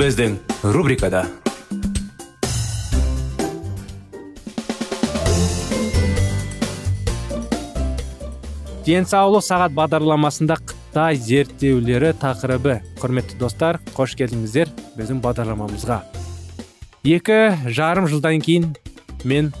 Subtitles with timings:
[0.00, 0.38] Біздің
[0.72, 1.26] рубрикада
[8.86, 12.78] денсаулық сағат бағдарламасында қытай зерттеулері тақырыбы.
[13.02, 16.00] Құрметті достар қош келдіңіздер біздің бағдарламамызға.
[17.04, 18.72] Екі жарым жылдан кейін
[19.28, 19.52] мен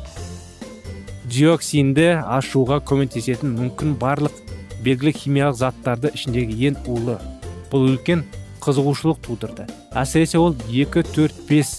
[1.28, 4.40] диоксинді ашуға көмектесетін мүмкін барлық
[4.80, 7.20] белгілі химиялық заттарды ішіндегі ең улы.
[7.68, 8.24] Бұл үлкен
[8.62, 9.66] қызығушылық тудырды.
[9.96, 11.72] Әсіресе ол 2-4-5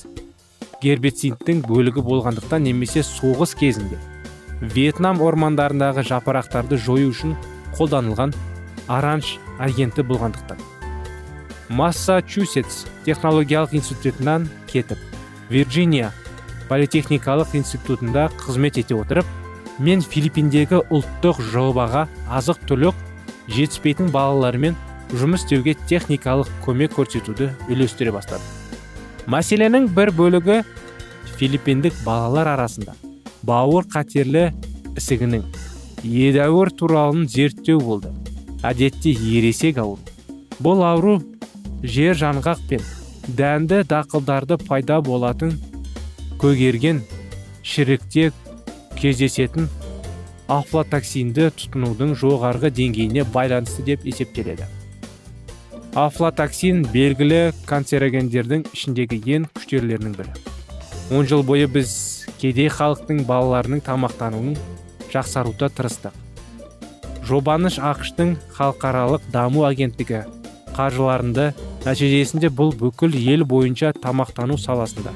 [0.82, 4.00] гербицидтің бөлігі болғандықтан немесе соғыс кезінде
[4.62, 7.36] вьетнам ормандарындағы жапырақтарды жою үшін
[7.78, 8.34] қолданылған
[8.90, 10.60] оранж агенті болғандықтан.
[11.70, 15.00] Массачусетс технологиялық институтынан кетіп
[15.50, 16.12] вирджиния
[16.70, 19.26] политехникалық институтында қызмет ете отырып
[19.80, 22.98] мен филиппиндегі ұлттық жобаға азық түлік
[23.48, 24.76] жетіспейтін балалармен
[25.18, 28.44] жұмыс істеуге техникалық көмек көрсетуді үйлестіре бастады.
[29.32, 30.62] Мәселенің бір бөлігі
[31.38, 32.96] филиппиндік балалар арасында.
[33.44, 34.52] Бауыр қатерлі
[34.96, 35.44] ісігінің
[36.04, 38.14] едәуір туралын зерттеу болды.
[38.64, 40.12] Әдетте ересек ауру
[40.62, 41.16] бұл ауру
[41.82, 42.84] жер жаңғақ пен
[43.38, 45.56] дәнді дақылдарды пайда болатын
[46.42, 47.02] көгерген
[47.66, 48.28] шірікте
[49.00, 49.70] кездесетін
[50.52, 54.68] афлатоксинді тұтынудың жоғарғы деңгейіне байланысты деп есептеледі.
[55.92, 60.30] Афлатоксин белгілі канцерогендердің ішіндегі ең күштерлерінің бірі.
[61.12, 61.92] Он жыл бойы біз
[62.40, 64.54] кедей халықтың балаларының тамақтануын
[65.12, 66.14] жақсаруға тырыстық.
[67.28, 70.22] Жобаныш ақштың халықаралық даму агенттігі
[70.78, 71.50] қаржыларында
[71.84, 75.12] нәтижесінде бұл бүкіл ел бойынша тамақтану саласында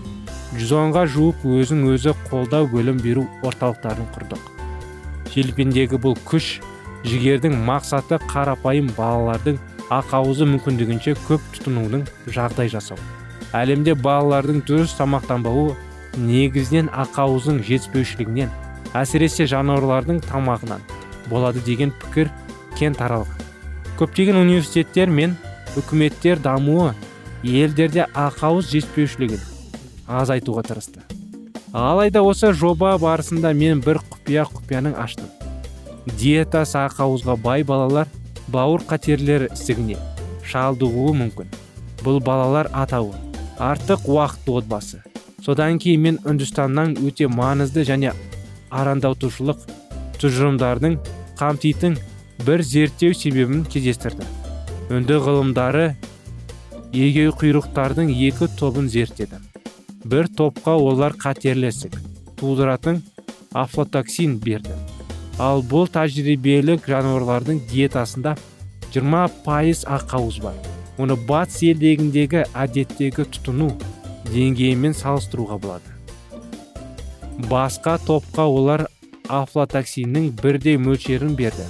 [0.59, 4.43] жүз онға жуық өзін өзі қолдау бөлім беру орталықтарын құрдық.
[5.31, 6.57] Филиппиндегі бұл күш
[7.07, 9.59] жігердің мақсаты қарапайым балалардың
[9.93, 12.97] ақауызы мүмкіндігінше көп тұтынудың жағдай жасау.
[13.55, 15.75] Әлемде балалардың дұрыс тамақтанбауы
[16.17, 18.53] негізінен ақауыздың жетіспеушілігінен
[18.97, 20.83] әсіресе жануарлардың тамағынан
[21.29, 22.31] болады деген пікір
[22.79, 23.43] кең таралған.
[23.99, 25.35] Көптеген университеттер мен
[25.79, 26.93] үкіметтер дамуы
[27.43, 29.43] елдерде ақауыз жетіспеушілігін
[30.07, 31.03] азайтуға тырысты.
[31.75, 35.27] Алайда осы жоба барысында мен бір құпия құпияның аштым.
[36.19, 38.07] Диетасы ақауызға бай балалар
[38.51, 39.97] бауыр қатерлері ісігіне
[40.45, 41.49] шалдығуы мүмкін.
[42.03, 43.15] Бұл балалар атауы
[43.57, 45.01] артық уақыт отбасы.
[45.45, 48.13] Содан кейін мен үндістаннан өте маңызды және
[48.73, 49.65] арандатушылық
[50.21, 50.97] тұжырымдардың
[51.39, 51.97] қамтитын
[52.45, 54.27] бір зерттеу себебін кездестірді.
[54.89, 55.85] Үнді ғылымдары
[56.93, 59.39] егеу құйрықтардың екі тобын зерттеді.
[60.05, 61.97] Бір топқа олар қатерлі ісік
[62.39, 63.01] тудыратын
[63.53, 64.75] афлатоксин берді.
[65.41, 68.35] Ал бұл тәжірибелік жануарлардың диетасында
[68.93, 70.55] 20 пайыз ақауыз бар.
[70.97, 73.73] Оны батыс елдегіндегі әдеттегі тұтыну
[74.31, 75.91] деңгейімен салыстыруға болады.
[77.51, 78.85] Басқа топқа олар
[79.27, 81.65] афлатоксиннің бірдей мөлшерін берді.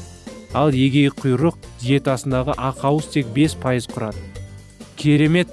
[0.53, 4.22] Ал егей құйрық диетасындағы ақауыз тек 5 пайыз құрады.
[4.96, 5.50] Керемет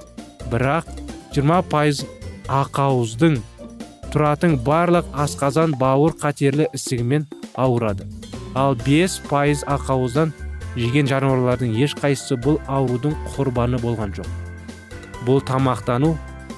[0.53, 0.91] бірақ
[1.32, 2.05] 20 пайыз
[2.47, 3.41] ақауыздың
[4.12, 8.06] тұратын барлық асқазан бауыр қатерлі ісігімен ауырады.
[8.54, 10.32] Ал 5 пайыз ақауыздан
[10.76, 14.26] жеген жануарлардың ешқайсысы бұл аурудың құрбаны болған жоқ.
[15.26, 16.16] Бұл тамақтану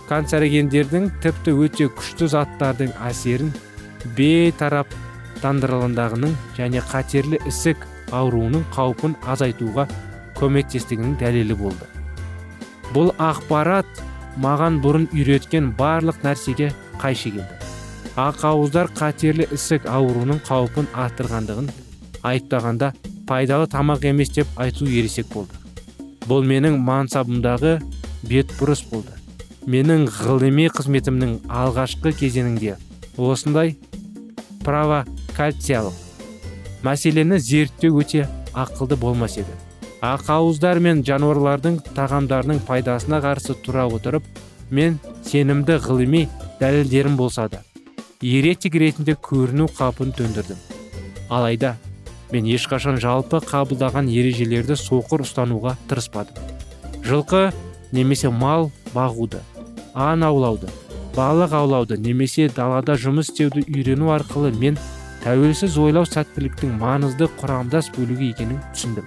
[0.09, 3.51] канцерогендердің тіпті өте күшті заттардың әсерін
[4.19, 7.79] бейтараптандырылғандығының және қатерлі ісік
[8.15, 9.85] ауруының қаупін азайтуға
[10.39, 11.87] көмектестігінің дәлелі болды.
[12.95, 13.91] Бұл ақпарат
[14.41, 16.69] маған бұрын үйреткен барлық нәрсеге
[17.01, 17.64] қайшы келді.
[18.15, 21.71] Ақауыздар қатерлі ісік ауруының қаупін арттырғандығын
[22.23, 22.93] айыптағанда
[23.27, 25.59] пайдалы тамақ емес деп айту ересек болды.
[26.29, 27.81] Бұл менің мансабымдағы
[28.31, 29.11] бетбұрыс болды.
[29.67, 32.77] Менің ғылыми қызметімнің алғашқы кезеңінде
[33.19, 33.75] осындай
[34.63, 35.99] провокациялық
[36.87, 39.59] мәселені зерттеу өте ақылды болмас еді.
[40.05, 44.27] Ақауыздар мен жануарлардың тағамдарының пайдасына қарсы тұра отырып
[44.71, 46.29] мен сенімді ғылыми
[46.61, 47.65] дәлелдерім болса да
[48.21, 50.61] еретик ретінде көріну қапын төндірдім.
[51.31, 51.75] Алайда
[52.33, 56.39] мен ешқашан жалпы қабылдаған ережелерді соқыр ұстануға тырыспадым.
[57.05, 57.51] Жылқы
[57.93, 59.43] немесе мал бағуды
[59.95, 60.71] аң аулауды
[61.15, 64.79] балық аулауды немесе далада жұмыс істеуді үйрену арқылы мен
[65.23, 69.07] тәуелсіз ойлау сәттіліктің маңызды құрамдас бөлігі екенін түсіндім.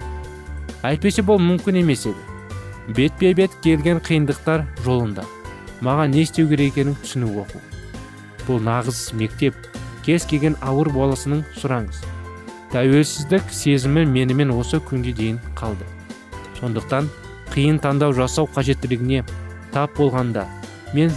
[0.88, 2.24] Әйтпесе бұл мүмкін емес еді.
[2.96, 5.26] Бетпе бет келген қиындықтар жолында.
[5.84, 7.60] Маған не істеу керек екенін түсіну оқу.
[8.48, 9.54] Бұл нағыз мектеп.
[10.06, 12.00] Кез келген ауыр боласының сұраңыз.
[12.72, 15.84] Тәуелсіздік сезімі менімен осы күнге дейін қалды.
[16.58, 17.08] Сондықтан
[17.52, 19.22] қиын таңдау жасау қажеттілігіне
[19.72, 20.46] тап болғанда
[20.96, 21.12] мен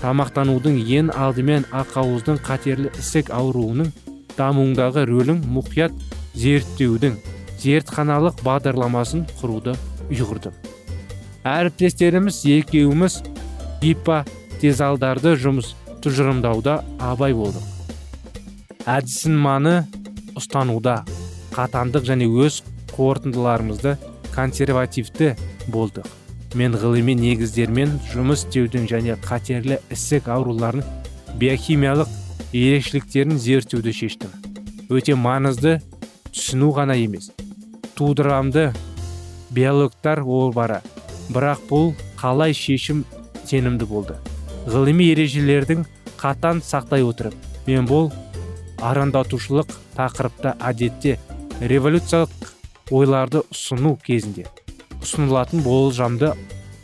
[0.00, 3.90] тамақтанудың ең алдымен ақауыздың қатерлі ісік ауруының
[4.38, 5.94] дамуындағы рөлін мұқият
[6.38, 7.18] зерттеудің
[7.60, 9.74] зертханалық бағдарламасын құруды
[10.08, 10.54] ұйғырдым.
[11.44, 13.20] Әріптестеріміз екеуміз
[13.82, 15.74] гипотезалдарды жұмыс
[16.04, 16.76] тұжырымдауда
[17.10, 19.74] абай болдық әдісін маны
[20.38, 21.00] ұстануда
[21.54, 22.62] қатандық және өз
[22.94, 23.96] қорытындыларымызды
[24.34, 25.34] консервативті
[25.68, 26.08] болдық
[26.58, 30.82] мен ғылыми негіздермен жұмыс істеудің және қатерлі ісік ауруларын
[31.38, 32.10] биохимиялық
[32.52, 34.32] ерекшеліктерін зерттеуді шештім.
[34.90, 35.78] Өте маңызды
[36.32, 37.30] түсіну ғана емес
[37.94, 38.70] тудырамды
[39.54, 40.24] биологтар
[40.54, 40.80] бары
[41.30, 43.04] бірақ бұл қалай шешім
[43.44, 44.16] сенімді болды.
[44.68, 45.86] Ғылыми ережелердің
[46.20, 47.34] қатан сақтай отырып
[47.66, 48.10] мен бұл
[48.84, 51.16] арандатушылық тақырыпта әдетте
[51.60, 52.50] революциялық
[52.90, 54.46] ойларды ұсыну кезінде
[55.00, 56.32] ұсынылатын болжамды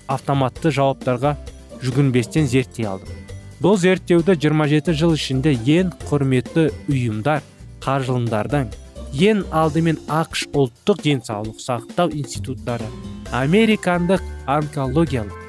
[0.09, 1.35] автоматты жауаптарға
[1.83, 3.13] жүгінбестен зерттей алдым.
[3.61, 7.45] Бұл зерттеуді 27 жыл ішінде ең құрметті ұйымдар
[7.85, 8.71] қаржылымдардан
[9.17, 12.89] ең алдымен ақш ұлттық денсаулық сақтау институттары
[13.33, 15.46] американдық онкологиялық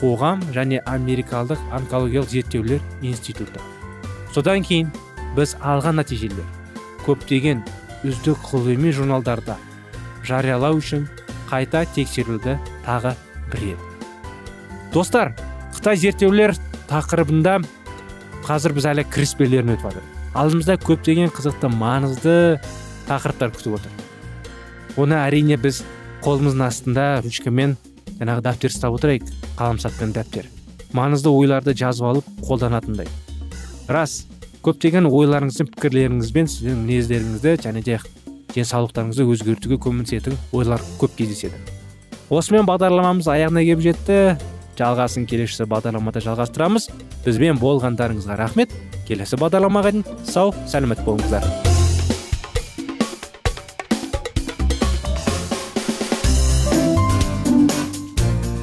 [0.00, 3.60] қоғам және америкалық онкологиялық зерттеулер институты.
[4.34, 4.90] Содан кейін
[5.36, 6.46] біз алған нәтижелер.
[7.06, 7.62] Көптеген
[8.04, 9.56] үздік ғылыми журналдарда
[10.28, 11.06] жариялау үшін
[11.48, 13.14] қайта тексерілді тағы
[13.52, 15.32] бір рет достар
[15.76, 16.54] қытай зерттеулер
[16.90, 17.58] тақырыбында
[18.44, 20.04] қазір біз әлі кіріспелерін өтіп жатыр
[20.34, 22.36] алдымызда көптеген қызықты маңызды
[23.08, 25.80] тақырыптар күтіп отыр оны әрине біз
[26.24, 27.76] қолымыздың астында ручкамен
[28.20, 30.50] жаңағы дәптер ұстап отырайық қаламсап пен дәптер
[30.94, 33.08] маңызды ойларды жазып алып қолданатындай.
[33.90, 34.22] Рас
[34.64, 37.98] көптеген ойларыңыз пікірлеріңізбен сіздің мінездеріңізді және де
[38.54, 41.58] денсаулықтарыңызды өзгертуге көмектесетін ойлар көп кездеседі.
[42.30, 44.18] Осымен бағдарламамыз аяғына келіп жетті.
[44.78, 46.88] Жалғасын келесі бағдарламада жалғастырамыз.
[47.26, 48.74] Бізбен болғандарыңызға рахмет.
[49.06, 51.73] Келесі бағдарламаға дейін сау сәлемет болыңыздар.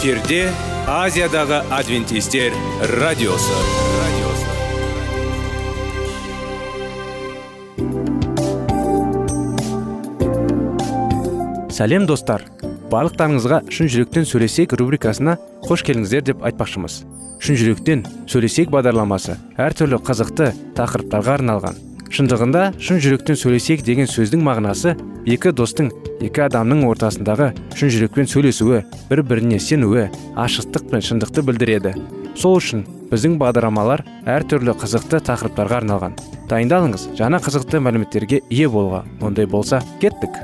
[0.00, 0.48] эфирде
[0.88, 2.54] азиядағы адвентистер
[3.02, 3.56] радиосы.
[11.68, 12.46] Сәлем достар.
[12.88, 15.36] Барлықтарыңызға шын жүректен сөйлесек рубрикасына
[15.68, 17.02] қош келдіңіздер деп айтпақшымыз.
[17.44, 21.76] Шын жүректен сөйлесек бағдарламасы әртүрлі қызықты тақырыптарға арналған.
[22.08, 24.96] Шындығында шын жүректен сөйлесек деген сөздің мағынасы
[25.30, 25.90] екі достың
[26.24, 31.92] екі адамның ортасындағы шын жүрекпен сөйлесуі бір біріне сенуі ашықтық пен шындықты білдіреді.
[32.34, 32.82] Сол үшін
[33.12, 36.16] біздің бағдарламалар әртүрлі қызықты тақырыптарға арналған.
[36.50, 40.34] Дайындалыңыз жаңа қызықты мәліметтерге ие болға ондай болса кеттік.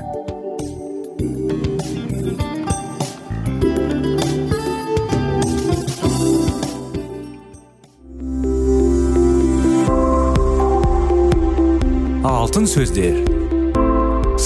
[12.23, 13.46] Алтын сөздер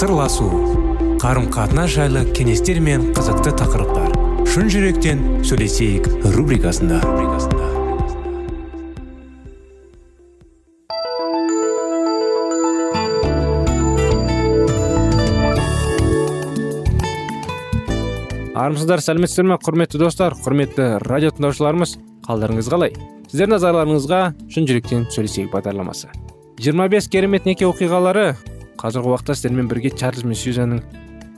[0.02, 0.48] сырласу
[1.22, 4.08] қарым қатынас жайлы кеңестер мен қызықты тақырыптар.
[4.50, 6.98] Шын жүректен сөйлесейік рубрикасында.
[18.58, 22.00] Армысыздар сәлеметсіздер ме құрметті достар құрметті радио тыңдаушыларымыз?
[22.26, 22.98] Қалдарыңыз қалай?
[23.30, 26.10] Сіздер назарларыңызға шын жүректен сөйлесейік бағдарламасы.
[26.58, 28.32] 25 керемет неке оқиғалары
[28.82, 30.80] қазіргі уақытта сіздермен бірге чарльз бен сюзанның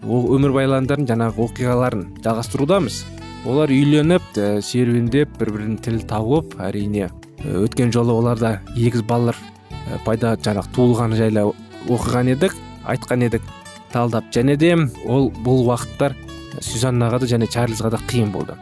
[0.04, 3.02] өмірбайландарын жаңағы оқиғаларын жалғастырудамыз.
[3.44, 7.10] Олар үйленіп ә, серуендеп бір бірін тіл тауып әрине
[7.44, 9.36] өткен жолы оларда егіз балалар
[10.06, 11.44] пайда жаңағы туылғаны жайлы
[11.84, 12.56] оқыған едік
[12.88, 13.44] айтқан едік
[13.92, 14.30] талдап.
[14.32, 14.72] Және де
[15.04, 16.16] ол бұл уақыттар
[16.64, 18.56] сюзаннаға да және чарльзға да қиын болды.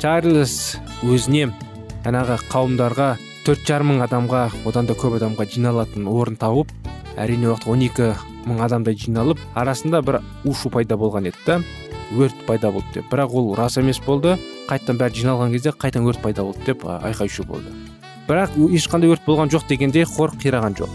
[0.00, 1.50] Чарльз өзіне
[2.06, 3.10] жаңағы қауымдарға
[3.44, 6.72] төрт жарым мың адамға одан да көп адамға жиналатын орын тауып
[7.16, 8.12] әрине уақыт 12
[8.48, 11.60] мың адамдай жиналып арасында бір ушу пайда болған еді да
[12.16, 13.08] өрт пайда болды деп.
[13.10, 14.36] Бірақ ол рас емес болды.
[14.68, 17.72] Қайтадан бәрі жиналған кезде қайтадан өрт пайда болды деп айқай шу болды.
[18.28, 20.90] Бірақ ешқандай өрт болған жоқ дегенде хор қираған жоқ.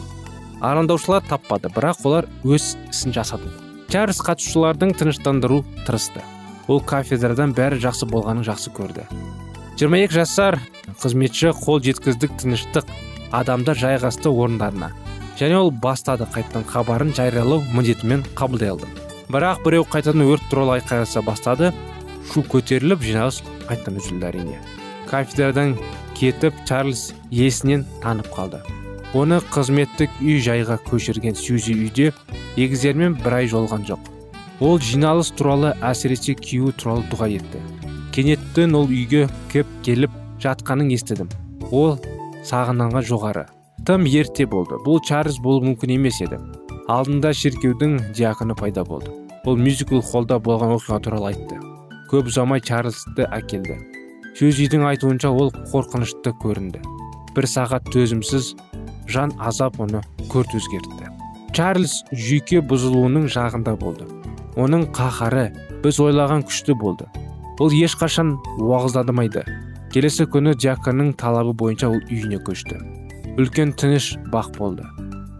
[0.61, 3.49] Араңдаушылар таппады бірақ олар өз ісін жасады.
[3.89, 6.23] Чарльз қатысушылардың тыныштандыру тырысты.
[6.67, 9.05] Ол кафедрадан бәрі жақсы болғанын жақсы көрді.
[9.79, 10.59] 22 жасар
[11.01, 12.89] қызметші қол жеткіздік тыныштық
[13.31, 14.91] адамдар жайғасты орындарына.
[15.39, 18.87] Және ол бастады қайтадан хабарын жариялау міндетімен қабылдай алды.
[19.29, 21.71] Бірақ біреу қайтадан өрт туралы айқайласа бастады
[22.31, 24.59] шу көтеріліп жиналыс қайтадан үзілді әрине.
[25.07, 25.77] Кафедрадан
[26.17, 28.61] кетіп чарльз есінен танып қалды.
[29.13, 32.11] Оны қызметтік үй жайға көшірген сюзи үйде
[32.57, 33.99] егіздермен бір ай жолған жоқ.
[34.59, 37.61] Ол жиналыс туралы әсіресе күйеуі туралы дұға етті.
[38.11, 41.29] Кенеттен ол үйге кеп келіп жатқанын естідім.
[41.71, 41.99] Ол
[42.43, 43.45] сағынанға жоғары.
[43.85, 44.79] Тым ерте болды.
[44.85, 46.39] Бұл чарльз болу мүмкін емес еді.
[46.87, 49.11] Алдында шіркеудің диаконы пайда болды.
[49.45, 51.59] Ол мюзикл холлда болған оқиға туралы айтты.
[52.11, 53.77] Көп ұзамай чарльзды әкелді.
[54.39, 56.81] Сөзидің айтуынша ол қорқынышты көрінді.
[57.35, 58.53] Бір сағат төзімсіз
[59.11, 61.11] жан азап оны көрт өзгертті.
[61.53, 64.07] Чарльз жүйке бұзылуының жағында болды.
[64.57, 65.49] Оның қаһары
[65.83, 67.07] біз ойлаған күшті болды.
[67.59, 69.45] Ол ешқашан уағыздадымайды
[69.93, 72.77] келесі күні диаконның талабы бойынша ол үйіне көшті.
[73.37, 74.85] Үлкен тыныш бақ болды.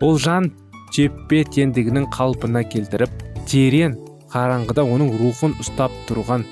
[0.02, 0.52] Ол жан
[0.94, 3.96] теппе тендігінің қалпына келтіріп терең
[4.32, 6.46] қараңғыда оның рухын ұстап тұрған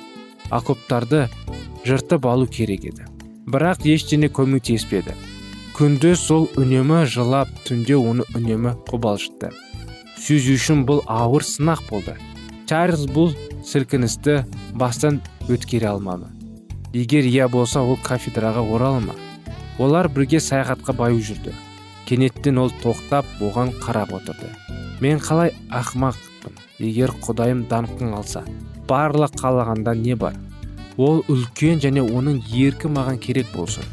[0.55, 1.25] окоптарды
[1.85, 3.05] жыртып алу керек еді.
[3.45, 5.13] Бірақ ештеңе көмектеспеді.
[5.77, 9.51] Күндіз сол үнемі жылап түнде оны үнемі қобалжытты.
[10.17, 12.15] Сүзу үшін бұл ауыр сынақ болды.
[12.65, 13.35] Чарльз бұл
[13.67, 15.21] сілкіністі бастан
[15.51, 16.31] өткере алмады.
[16.95, 19.19] Егер иә болса ол кафедраға орала ма
[19.79, 21.53] олар бірге саяхатқа баю жүрді.
[22.05, 24.49] Кенеттен ол тоқтап оған қарап отырды.
[25.01, 28.45] Мен қалай ақымақпын егер құдайым даңқын алса
[28.87, 30.35] барлық қалағанда не бар?
[30.97, 33.83] Ол үлкен және оның еркі маған керек болсын.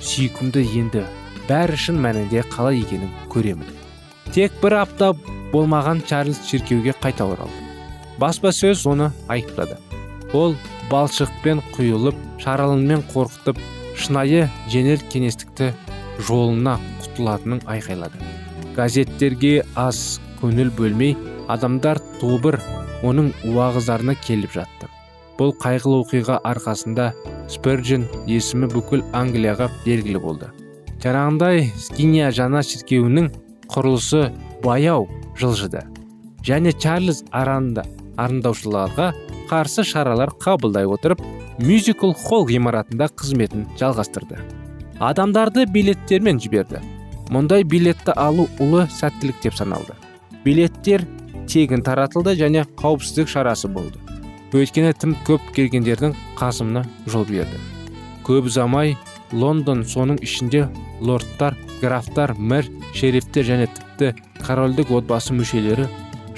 [0.00, 1.04] Сүйкімді енді
[1.48, 3.80] бәрі шын мәнінде қалай екенін көремін
[4.34, 5.10] тек бір апта
[5.50, 7.64] болмаған чарльз шіркеуге қайта оралды.
[8.22, 9.78] Баспасөз оны айыптады.
[10.32, 10.54] Ол
[10.90, 13.58] балшықпен құйылып шаралынмен қорқытып
[13.96, 15.72] шынайы жеңіл кеңестікті
[16.28, 18.30] жолына құтылатынын айқайлады
[18.76, 21.16] газеттерге аз көңіл бөлмей
[21.52, 22.58] адамдар тобыр
[23.06, 24.88] оның уағыздарына келіп жатты.
[25.38, 27.10] Бұл қайғылы оқиға арқасында
[27.50, 30.50] сперджин есімі бүкіл англияға белгілі болды.
[31.00, 33.30] Жаңағындай скиния жаңа шіркеуінің
[33.72, 34.26] құрылысы
[34.64, 35.08] баяу
[35.40, 35.86] жылжыды
[36.44, 37.86] және чарльз аранда
[38.20, 39.10] арындаушыларға
[39.48, 41.24] қарсы шаралар қабылдай отырып
[41.60, 44.38] мюзикл холл ғимаратында қызметін жалғастырды.
[45.00, 46.80] Адамдарды билеттермен жіберді.
[47.30, 49.94] Мұндай билетті алу ұлы сәттілік деп саналды.
[50.44, 51.04] Билеттер
[51.50, 54.00] тегін таратылды және қауіпсіздік шарасы болды.
[54.56, 57.60] Өйткені тым көп келгендердің қасымына жол берді.
[58.26, 58.96] Көп ұзамай
[59.32, 60.66] лондон соның ішінде
[61.00, 65.86] лордтар графтар мэр шерифтер және тіпті корольдік отбасы мүшелері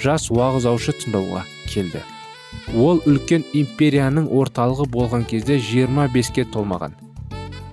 [0.03, 2.03] жас уағыздаушы тыңдауға келді.
[2.71, 6.95] Ол үлкен империяның орталығы болған кезде 25-ке толмаған.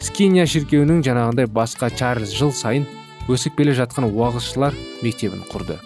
[0.01, 2.87] Скиния шіркеуінің жаңағындай басқа чарльз жыл сайын
[3.31, 5.79] өсіп келе жатқан уағызшылар мектебін құрды.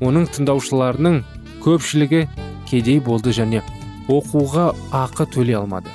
[0.00, 1.20] Оның тыңдаушыларының
[1.64, 2.24] көпшілігі
[2.70, 3.60] кедей болды және
[4.08, 5.92] оқуға ақы төлей алмады.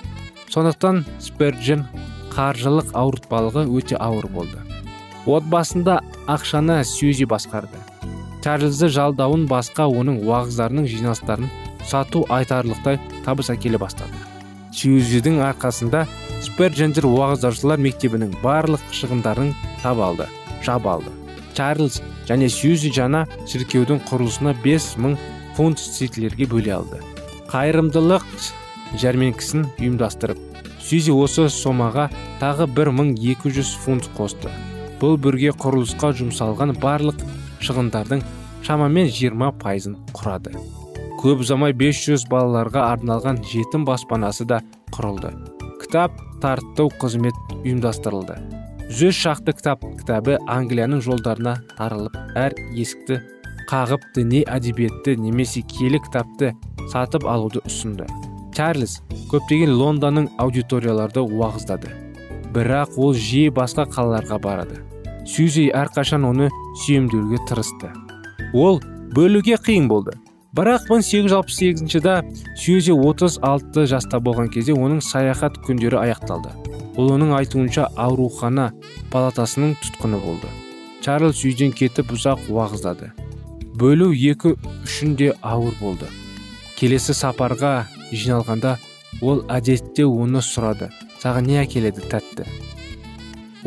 [0.53, 1.85] Сондықтан сперджен
[2.35, 4.61] қаржылық ауыртпалығы өте ауыр болды.
[5.25, 7.79] Отбасында ақшаны сюзи басқарды.
[8.43, 11.49] Чарльзды жалдауын басқа оның уағыздарының жиналыстарын
[11.89, 14.15] сату айтарлықтай табыс әкеле бастады.
[14.75, 16.05] Сьюзидің арқасында
[16.43, 20.27] сперджендер уағыздаушылар мектебінің барлық шығындарын таба алды
[20.65, 21.13] жаба алды.
[21.55, 25.15] Чарльз және сьюзи жаңа шіркеудің құрылысына 5 мың
[25.55, 26.99] фунт стерлерге бөле алды.
[27.53, 28.25] Қайырымдылық
[28.99, 30.41] жәрмеңкісін ұйымдастырып
[30.85, 32.09] сьюзи осы сомаға
[32.41, 34.51] тағы 1200 фунт қосты.
[35.01, 37.25] Бұл бірге құрылысқа жұмсалған барлық
[37.65, 38.25] шығындардың
[38.65, 40.53] шамамен 20 пайызын құрады.
[41.25, 44.59] Көп ұзамай 500 балаларға арналған жетім баспанасы да
[44.93, 45.31] құрылды.
[45.81, 48.35] Кітап тарттау қызмет ұйымдастырылды.
[48.93, 53.17] Жүз шақты кітап кітабы англияның жолдарына тарылып әр есікті
[53.71, 56.51] қағып діни әдебиетті немесе киелі кітапты
[56.93, 58.05] сатып алуды ұсынды.
[58.53, 58.99] Чарльз
[59.31, 61.89] көптеген лондонның аудиторияларды уағыздады.
[62.53, 64.77] Бірақ ол жиі басқа қалаларға барады.
[65.25, 66.51] Сьюзи әрқашан оны
[66.83, 67.89] сүйемдеуге тырысты.
[68.53, 68.77] Ол
[69.17, 70.13] бөлуге қиын болды.
[70.55, 72.23] Бірақ 1868 жылда
[72.55, 76.53] сьюзи 36 жаста болған кезде оның саяхат күндері аяқталды.
[76.95, 78.69] Ол оның айтуынша аурухана
[79.11, 80.47] палатасының тұтқыны болды.
[81.03, 83.11] Чарльз үйден кетіп ұзақ уағыздады.
[83.75, 86.07] Бөлу екі үшін де ауыр болды.
[86.79, 88.77] Келесі сапарға жиналғанда
[89.21, 90.87] ол әдетте оны сұрады.
[91.19, 92.47] Саған не әкеледі тәтті?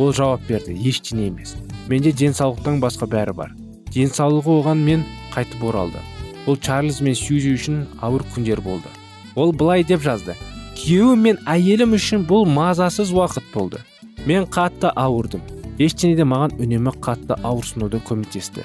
[0.01, 1.59] Ол жауап берді ештеңе емес.
[1.89, 3.53] Менде денсаулықтан басқа бәрі бар.
[3.93, 5.05] Денсаулығы оған мен
[5.35, 6.01] қайтып оралды
[6.49, 8.89] ол чарльз мен сьюзи үшін ауыр күндер болды.
[9.37, 10.33] Ол былай деп жазды.
[10.79, 13.83] Күйеуім мен әйелім үшін бұл мазасыз уақыт болды.
[14.25, 15.43] Мен қатты ауырдым.
[15.79, 18.65] Ештеңе де маған үнемі қатты ауырсынуды көмектесті.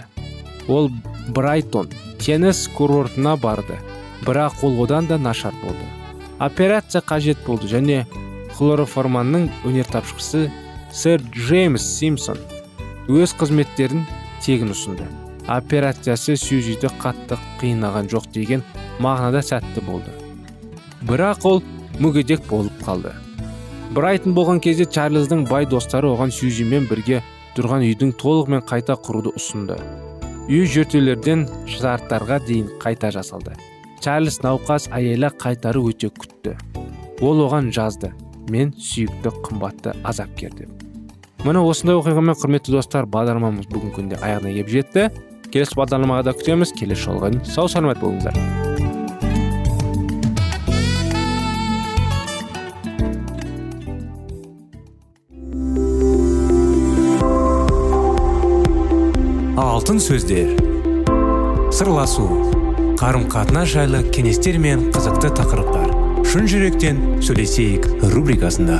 [0.71, 0.87] Ол
[1.35, 1.91] брайтон
[2.23, 3.75] теңіз курортына барды.
[4.23, 5.83] Бірақ ол одан да нашар болды.
[6.39, 8.05] Операция қажет болды және
[8.55, 10.47] хлороформанның өнертапқышысы
[10.93, 12.39] сэр джеймс симпсон
[13.11, 14.07] өз қызметтерін
[14.45, 15.09] тегін ұсынды.
[15.47, 18.63] Операциясы сьюзиді қатты қиынаған жоқ деген
[19.03, 20.11] мағынада сәтті болды.
[21.03, 21.61] Бірақ ол
[21.99, 23.11] мүгедек болып қалды.
[23.93, 27.21] Брайтон болған кезде чарльздың бай достары оған сьюзимен бірге
[27.57, 29.77] тұрған үйдің толығымен қайта құруды ұсынды.
[30.49, 33.53] Үй жертөлелерден шарттарға дейін қайта жасалды.
[34.03, 36.55] Чарльз науқас әйелі қайтары өте күтті.
[37.21, 38.09] Ол оған жазды
[38.49, 40.71] мен сүйікті қымбатты азапкер деп.
[41.43, 45.05] Міне осындай оқиғамен құрметті достар бағдарламамыз бүгінгі күнде аяғына келіп жетті.
[45.53, 46.73] Келесі бағдарламаға да күтеміз.
[46.73, 48.33] Келесі жолға сау саламат болыңыздар.
[59.61, 60.55] Алтын сөздер.
[61.73, 62.25] Сырласу.
[62.97, 65.91] Қарым қатынас жайлы кеңестер мен қызықты тақырыптар.
[66.23, 68.79] Шын жүректен сөйлесейік рубрикасында.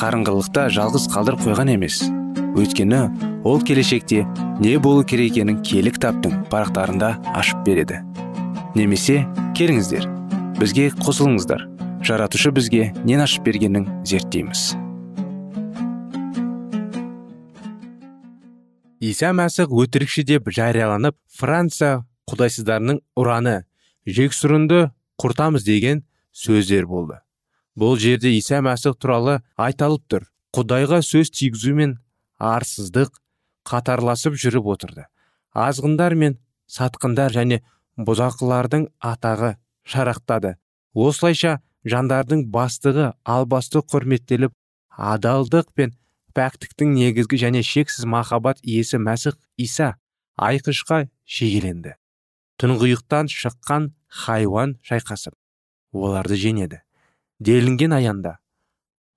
[0.00, 2.00] қарыңғылықта жалғыз қалдырып қойған емес.
[2.56, 3.00] Өйткені
[3.44, 4.24] ол келешекте
[4.60, 8.00] не болу керек екенін кітаптың парақтарында ашып береді.
[8.74, 9.26] Немесе
[9.58, 10.08] келіңіздер
[10.56, 11.66] бізге қосылыңыздар.
[12.04, 14.72] Жаратушы бізге нен ашып бергенін зерттейміз.
[19.00, 23.62] Иса мәсіх өтірікші деп жарияланып франция құдайсыздарының ұраны
[24.08, 27.20] жексұрынды құртамыз деген сөздер болды.
[27.80, 30.26] Бұл жерде иса мәсіх туралы айталып тұр.
[30.52, 31.96] Құдайға сөз тигізу мен
[32.36, 33.14] арсыздық
[33.64, 35.06] қатарласып жүріп отырды.
[35.54, 36.36] Азғындар мен
[36.68, 37.60] сатқындар және
[37.96, 39.54] бұзақылардың атағы
[39.88, 40.56] шарақтады
[40.94, 44.52] осылайша жандардың бастығы албасты құрметтеліп
[45.14, 45.94] адалдық пен
[46.36, 49.94] пәктіктің негізгі және шексіз махаббат иесі мәсіх иса
[50.36, 51.96] айқышқа шегеленді.
[52.60, 55.34] Тұңғиықтан шыққан хайуан шайқасып
[55.96, 56.82] оларды жеңеді.
[57.40, 58.38] Делінген аянда.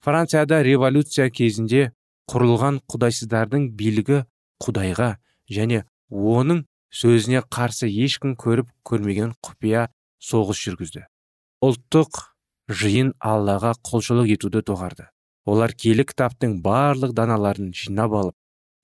[0.04, 1.92] Францияда революция кезінде
[2.32, 4.24] құрылған құдайсыздардың билігі
[4.64, 5.10] құдайға
[5.52, 9.88] және оның сөзіне қарсы ешкім көріп көрмеген құпия
[10.24, 11.08] соғыс жүргізді.
[11.64, 12.22] Ұлттық
[12.72, 15.10] жиын аллаға құлшылық етуді доғарды
[15.46, 18.36] олар киелі кітаптың барлық даналарын жинап алып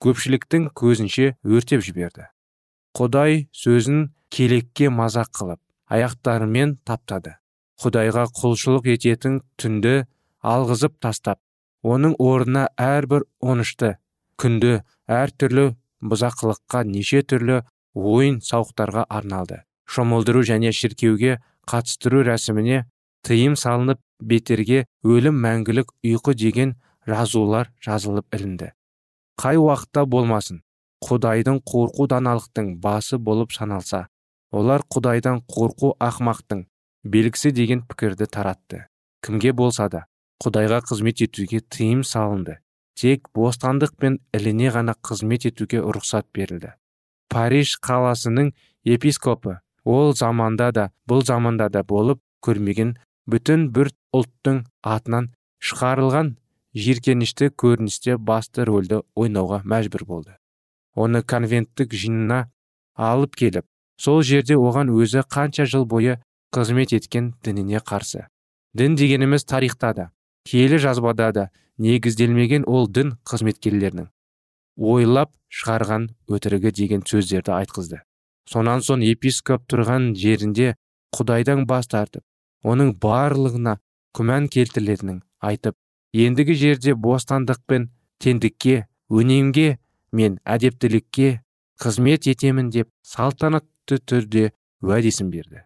[0.04, 2.28] көпшіліктің көзінше өртеп жіберді.
[2.96, 7.36] Құдай сөзін келекке мазақ қылып аяқтарымен таптады.
[7.80, 9.94] Құдайға құлшылық ететін түнді
[10.44, 11.40] алғызып тастап
[11.82, 13.94] оның орнына әрбір онышты
[14.40, 15.66] күнді әр түрлі
[16.12, 17.60] бұзақылыққа неше түрлі
[17.94, 19.62] ойын сауықтарға арналды.
[19.90, 21.38] Шомылдыру және шіркеуге
[21.68, 22.84] қатыстыру рәсіміне
[23.26, 26.76] тыйым салынып бетерге өлім мәңгілік ұйқы деген
[27.08, 28.70] жазулар жазылып ілінді.
[29.40, 30.62] Қай уақытта болмасын
[31.04, 34.06] құдайдың қорқу даналықтың басы болып саналса
[34.52, 36.66] олар құдайдан қорқу ақмақтың
[37.04, 38.86] белгісі деген пікірді таратты.
[39.24, 40.04] Кімге болса да
[40.44, 42.58] құдайға қызмет етуге тыйым салынды.
[42.96, 46.74] Тек бостандық пен іліне ғана қызмет етуге рұқсат берілді.
[47.28, 48.52] Париж қаласының
[48.84, 52.96] епископы ол заманда да бұл заманда да болып көрмеген
[53.30, 56.34] бүтін бір ұлттың атынан шығарылған
[56.74, 60.36] жиіркенішті көріністе басты рөлді ойнауға мәжбүр болды.
[60.94, 62.50] Оны конвенттік жиынына
[62.96, 63.66] алып келіп
[64.00, 66.18] сол жерде оған өзі қанша жыл бойы
[66.54, 68.26] қызмет еткен дініне қарсы.
[68.74, 70.10] Дін дегеніміз тарихта да
[70.44, 74.08] киелі жазбада да негізделмеген ол дін қызметкерлерінің
[74.76, 78.00] ойлап шығарған өтірігі деген сөздерді айтқызды.
[78.48, 80.74] Сонан соң епископ тұрған жерінде
[81.14, 82.24] құдайдан бас тартып
[82.66, 83.76] оның барлығына
[84.16, 85.76] күмән келтірілетінін айтып
[86.26, 87.90] ендігі жерде бостандық пен
[88.22, 89.78] теңдікке өнемге
[90.12, 91.40] мен әдептілікке
[91.80, 94.50] қызмет етемін деп салтанатты түрде
[94.82, 95.64] уәдесін берді.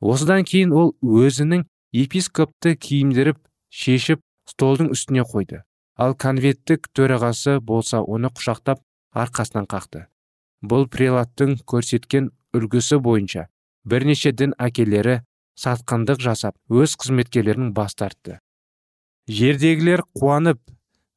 [0.00, 3.38] Осыдан кейін ол өзінің епископты киімдеріп
[3.70, 5.62] шешіп столдың үстіне қойды.
[6.00, 8.80] Ал конвенттік төрағасы болса оны құшақтап
[9.12, 10.06] арқасынан қақты.
[10.64, 13.48] Бұл прелаттың көрсеткен үлгісі бойынша
[13.84, 15.20] бірнеше дін әкелері
[15.60, 18.40] сатқындық жасап өз қызметкерлерін бас тартты.
[19.28, 20.60] Жердегілер қуанып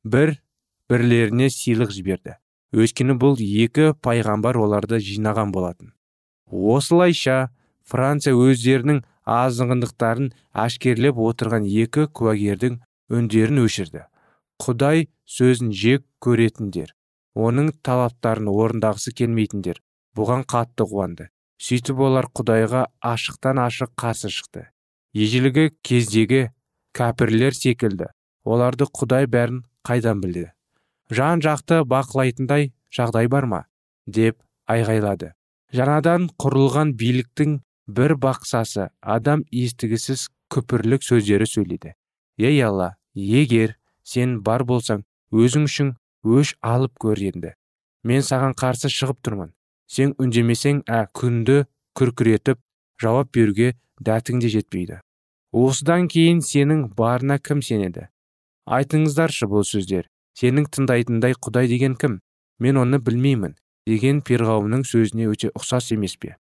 [0.04, 0.38] бір
[0.92, 2.38] бірлеріне сыйлық жіберді.
[2.74, 5.94] Өйткені бұл екі пайғамбар оларды жинаған болатын.
[6.50, 10.32] Осылайша франция өздерінің азғындықтарын
[10.66, 12.80] әшкерлеп отырған екі куәгердің
[13.14, 14.06] үндерін өшірді.
[14.64, 16.94] Құдай сөзін жек көретіндер
[17.34, 19.82] оның талаптарын орындағысы келмейтіндер
[20.18, 21.30] бұған қатты қуанды.
[21.64, 24.68] Сөйтіп олар құдайға ашықтан ашық қарсы шықты.
[25.14, 26.50] Ежелгі кездегі
[26.98, 28.10] кәпірлер секілді
[28.44, 30.50] оларды құдай бәрін қайдан білді?
[31.10, 33.62] Жан жақты бақылайтындай жағдай бар ма
[34.06, 35.34] деп айғайлады.
[35.74, 41.96] Жаңадан құрылған биліктің бір бақсасы адам естігісіз күпірлік сөздері сөйледі
[42.38, 45.92] ей алла егер сен бар болсаң өзің үшін
[46.24, 47.54] өш алып көр енді
[48.04, 49.54] мен саған қарсы шығып тұрмын.
[49.88, 51.64] Сен үндемесең ә күнді
[51.98, 52.60] күркіретіп
[53.02, 55.00] жауап беруге дәтің де жетпейді.
[55.54, 58.08] Осыдан кейін сенің барына кім сенеді?
[58.66, 60.08] Айтыңыздаршы бұл сөздер.
[60.40, 62.20] Сенің тыңдайтындай құдай деген кім?
[62.60, 63.56] Мен оны білмеймін
[63.88, 66.36] деген перғауынның сөзіне өте ұқсас емес пе?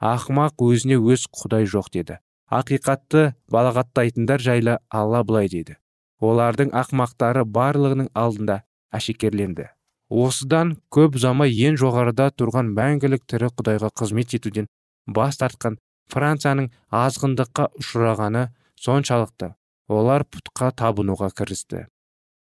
[0.00, 2.18] Ақымақ өзіне өз құдай жоқ деді.
[2.50, 5.76] Ақиқатты балағаттайтындар жайлы алла былай дейді
[6.20, 8.60] олардың ақмақтары барлығының алдында
[8.96, 9.68] әшекерленді.
[10.10, 14.68] Осыдан көп ұзамай ең жоғарыда тұрған мәңгілік тірі құдайға қызмет етуден
[15.06, 15.78] бас тартқан
[16.12, 18.48] францияның азғындыққа ұшырағаны
[18.84, 19.54] соншалықты.
[19.90, 21.86] Олар пұтқа табынуға кірісті.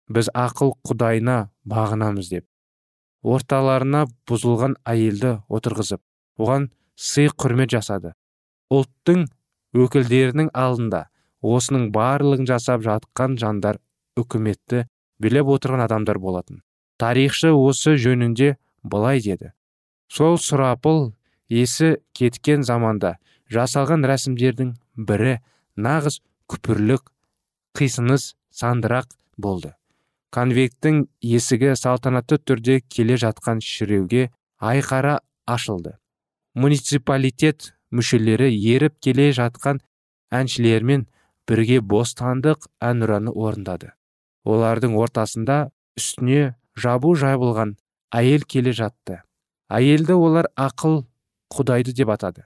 [0.09, 1.37] Біз ақыл құдайына
[1.69, 2.45] бағынамыз деп.
[3.23, 6.01] Орталарына бұзылған әйелді отырғызып
[6.39, 8.13] оған сый құрмет жасады.
[8.69, 9.27] Ұлттың
[9.79, 11.05] өкілдерінің алдында
[11.39, 13.79] осының барлығын жасап жатқан жандар
[14.19, 14.83] үкіметті
[15.23, 16.61] билеп отырған адамдар болатын.
[16.99, 19.53] Тарихшы осы жөнінде былай деді.
[20.11, 21.13] Сол сұрапыл
[21.47, 23.15] есі кеткен заманда
[23.53, 25.37] жасалған рәсімдердің бірі
[25.79, 26.19] нағыз
[26.51, 27.13] күпірлік
[27.77, 29.07] қисыныс сандырақ
[29.37, 29.75] болды.
[30.35, 35.95] Конвекттің есігі салтанатты түрде келе жатқан шіреуге айқара ашылды.
[36.59, 39.79] Муниципалитет мүшелері еріп келе жатқан
[40.35, 41.05] әншілермен
[41.49, 43.93] бірге бостандық әнұраны орындады.
[44.43, 45.69] Олардың ортасында
[45.99, 47.75] үстіне жабу жабылған
[48.15, 49.21] әйел келе жатты.
[49.69, 51.03] Әйелді олар ақыл
[51.53, 52.45] құдайды деп атады.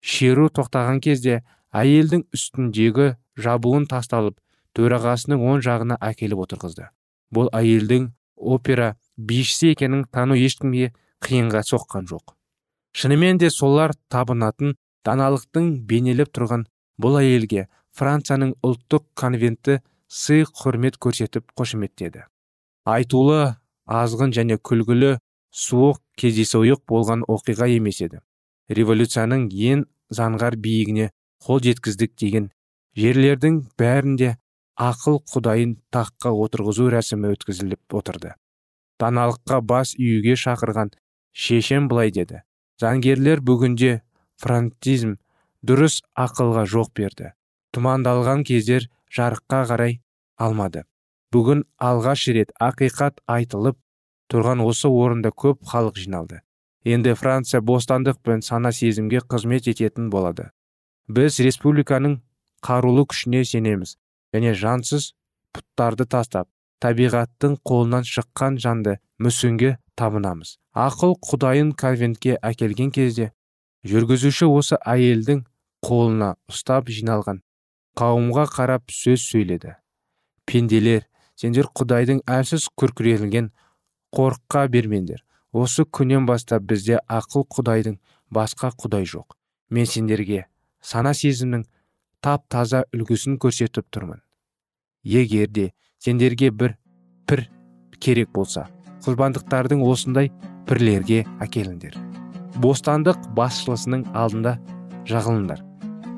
[0.00, 1.40] Шеру тоқтаған кезде
[1.72, 4.38] әйелдің үстіндегі жабуын тасталып
[4.76, 6.90] төрағасының оң жағына әкеліп отырғызды.
[7.34, 10.92] Бұл әйелдің опера бишісі екенін тану ешкімге
[11.24, 12.33] қиынға соққан жоқ.
[12.94, 14.76] Шынымен де солар табынатын
[15.06, 16.68] даналықтың бейнелеп тұрған
[17.02, 17.66] бұл әйелге
[17.98, 22.24] францияның ұлттық конвенті сый құрмет көрсетіп қошеметтеді
[22.84, 23.56] айтулы
[23.88, 25.16] азғын және күлгілі
[25.54, 28.20] суық кездейсоқ болған оқиға емес еді.
[28.68, 31.10] Революцияның ең заңғар биігіне
[31.44, 32.50] қол жеткіздік деген
[32.98, 34.34] жерлердің бәрінде
[34.80, 38.34] ақыл құдайын таққа отырғызу рәсімі өткізіліп отырды.
[39.00, 40.92] Даналыққа бас июге шақырған
[41.32, 42.42] шешен былай деді.
[42.84, 43.92] Заңгерлер бүгінде
[44.42, 45.16] франтизм
[45.64, 47.32] дұрыс ақылға жоқ берді.
[47.74, 50.00] Тұмандалған кездер жарыққа қарай
[50.36, 50.84] алмады.
[51.32, 53.78] Бүгін алғаш рет ақиқат айтылып
[54.30, 56.42] тұрған осы орында көп халық жиналды.
[56.84, 60.50] Енді франция бостандық пен сана сезімге қызмет ететін болады.
[61.08, 62.18] Біз республиканың
[62.64, 63.96] қарулы күшіне сенеміз
[64.34, 65.14] және жансыз
[65.56, 66.50] пұттарды тастап
[66.84, 70.56] табиғаттың қолынан шыққан жанды мүсінге табынамыз.
[70.74, 73.30] Ақыл құдайын конвентке әкелген кезде
[73.88, 75.44] жүргізуші осы әйелдің
[75.84, 77.42] қолына ұстап жиналған.
[77.98, 79.76] Қауымға қарап сөз сөйледі.
[80.46, 81.06] Пенделер
[81.38, 83.52] сендер құдайдың әлсіз күркірелген
[84.14, 85.22] қорыққа бермеңдер.
[85.52, 88.00] Осы күннен бастап бізде ақыл құдайдың
[88.34, 89.36] басқа құдай жоқ.
[89.70, 90.46] Мен сендерге
[90.82, 91.64] сана сезімнің
[92.24, 94.22] тап таза үлгісін көрсетіп тұрмын.
[95.04, 96.78] Егер де сендерге бір
[97.28, 97.46] пір
[98.00, 98.68] керек болса
[99.04, 100.30] құрбандықтардың осындай
[100.68, 101.96] пірлерге әкеліңдер.
[102.62, 104.56] Бостандық басшылысының алдында
[105.08, 105.60] жағылыңдар.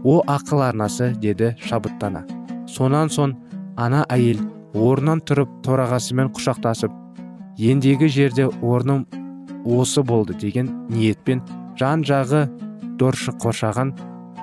[0.05, 2.22] О ақыл арнасы деді шабыттана.
[2.70, 3.35] Сонан соң
[3.77, 4.42] ана әйел
[4.77, 6.92] орнынан тұрып торағасымен құшақтасып
[7.59, 9.07] ендегі жерде орным
[9.64, 11.42] осы болды деген ниетпен
[11.81, 12.44] жан жағы
[13.01, 13.94] доршы қоршаған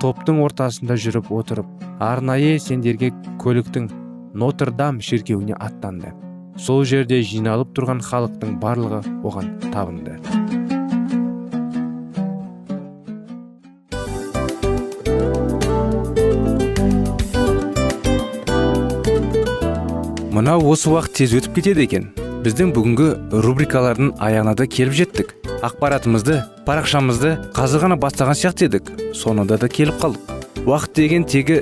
[0.02, 3.12] топтың ортасында жүріп отырып арнайы сендерге
[3.44, 3.90] көліктің
[4.34, 6.14] нотр дам шіркеуіне аттанды
[6.58, 10.20] сол жерде жиналып тұрған халықтың барлығы оған табынды.
[20.34, 22.08] Мынау осы уақыт тез өтіп кетеді екен.
[22.44, 23.10] Біздің бүгінгі
[23.46, 25.30] рубрикалардың аяғына да келіп жеттік.
[25.64, 28.90] Ақпаратымызды парақшамызды қазір ғана бастаған сияқты едік.
[29.16, 30.34] Соңында да келіп қалдық.
[30.66, 31.62] Уақыт деген тегі